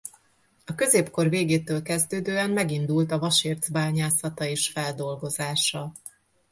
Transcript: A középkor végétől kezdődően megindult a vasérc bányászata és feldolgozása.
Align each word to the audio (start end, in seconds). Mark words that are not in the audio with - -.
A 0.65 0.75
középkor 0.75 1.29
végétől 1.29 1.81
kezdődően 1.81 2.49
megindult 2.51 3.11
a 3.11 3.19
vasérc 3.19 3.69
bányászata 3.69 4.45
és 4.45 4.69
feldolgozása. 4.69 5.91